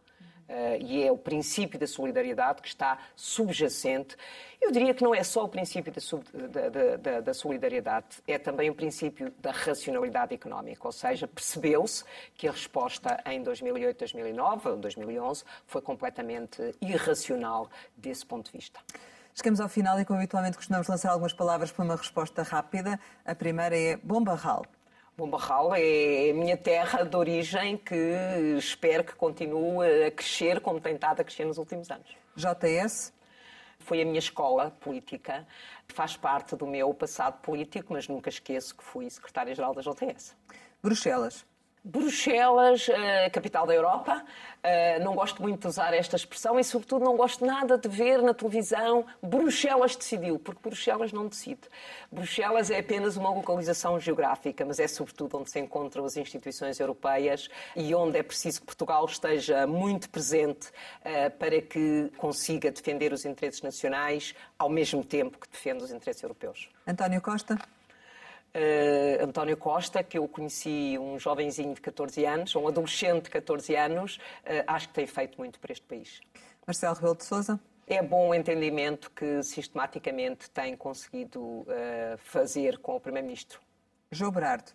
[0.47, 4.15] Uh, e é o princípio da solidariedade que está subjacente.
[4.61, 8.37] Eu diria que não é só o princípio da, sub, da, da, da, solidariedade, é
[8.37, 12.03] também o princípio da racionalidade económica, ou seja, percebeu-se
[12.35, 18.79] que a resposta em 2008, 2009, 2011 foi completamente irracional desse ponto de vista.
[19.33, 22.97] Chegamos ao final e, como habitualmente, costumamos lançar algumas palavras para uma resposta rápida.
[23.25, 23.97] A primeira é
[25.17, 25.69] Bombarral.
[25.69, 27.95] Bombarral é a minha terra de origem que
[28.57, 32.07] espero que continue a crescer como tem estado a crescer nos últimos anos.
[32.35, 33.13] JS?
[33.79, 35.47] Foi a minha escola política,
[35.87, 40.35] faz parte do meu passado político, mas nunca esqueço que fui secretária-geral da JS.
[40.81, 41.45] Bruxelas?
[41.87, 42.89] Bruxelas,
[43.25, 44.23] a capital da Europa.
[45.03, 48.33] Não gosto muito de usar esta expressão e, sobretudo, não gosto nada de ver na
[48.33, 51.61] televisão Bruxelas decidiu, porque Bruxelas não decide.
[52.11, 57.47] Bruxelas é apenas uma localização geográfica, mas é, sobretudo, onde se encontram as instituições europeias
[57.75, 60.71] e onde é preciso que Portugal esteja muito presente
[61.37, 66.67] para que consiga defender os interesses nacionais ao mesmo tempo que defende os interesses europeus.
[66.87, 67.55] António Costa?
[68.55, 73.75] Uh, António Costa, que eu conheci um jovenzinho de 14 anos, um adolescente de 14
[73.75, 76.21] anos, uh, acho que tem feito muito para este país.
[76.65, 77.59] Marcelo Rebelo de Sousa?
[77.87, 81.65] É bom o entendimento que sistematicamente tem conseguido uh,
[82.17, 83.59] fazer com o Primeiro-Ministro.
[84.11, 84.71] João Berardo?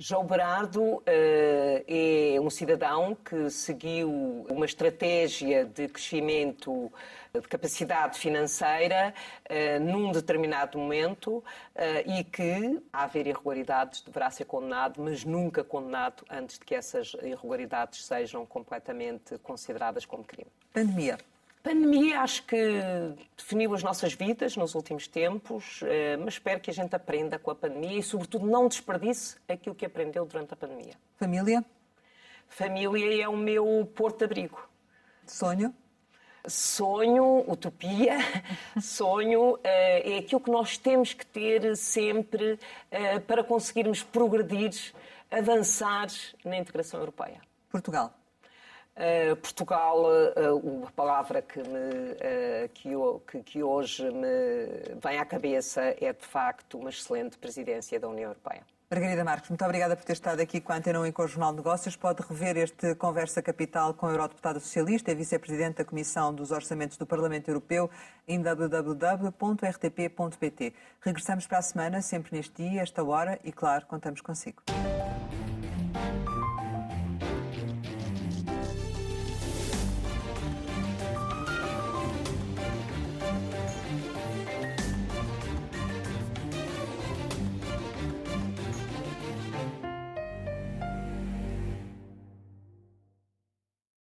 [0.00, 6.92] João Berardo uh, é um cidadão que seguiu uma estratégia de crescimento
[7.34, 9.12] de capacidade financeira
[9.50, 11.44] uh, num determinado momento uh,
[12.06, 17.14] e que, a haver irregularidades, deverá ser condenado, mas nunca condenado antes de que essas
[17.14, 20.46] irregularidades sejam completamente consideradas como crime.
[20.72, 21.18] Pandemia.
[21.58, 22.80] A pandemia acho que
[23.36, 27.50] definiu as nossas vidas nos últimos tempos, eh, mas espero que a gente aprenda com
[27.50, 30.94] a pandemia e, sobretudo, não desperdice aquilo que aprendeu durante a pandemia.
[31.16, 31.64] Família?
[32.48, 34.68] Família é o meu porto-abrigo.
[35.26, 35.74] Sonho?
[36.46, 38.18] Sonho, utopia,
[38.80, 42.58] sonho eh, é aquilo que nós temos que ter sempre
[42.90, 44.72] eh, para conseguirmos progredir,
[45.28, 46.06] avançar
[46.44, 47.40] na integração europeia.
[47.68, 48.14] Portugal?
[48.98, 52.90] Uh, Portugal, uh, a palavra que, me, uh, que,
[53.30, 58.30] que, que, hoje me vem à cabeça é, de facto, uma excelente presidência da União
[58.30, 58.62] Europeia.
[58.90, 61.28] Margarida Marques, muito obrigada por ter estado aqui com a Antena 1 e com o
[61.28, 61.94] Jornal de Negócios.
[61.94, 66.96] Pode rever este Conversa Capital com a Eurodeputada Socialista e Vice-Presidente da Comissão dos Orçamentos
[66.96, 67.88] do Parlamento Europeu
[68.26, 69.14] em www.rtp.pt.
[71.02, 74.62] Regressamos para a semana, sempre neste dia, esta hora, e, claro, contamos consigo.